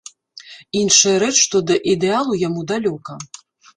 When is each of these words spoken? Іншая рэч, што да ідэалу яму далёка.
Іншая 0.79 1.13
рэч, 1.23 1.31
што 1.45 1.57
да 1.73 1.79
ідэалу 1.93 2.33
яму 2.49 2.61
далёка. 2.73 3.13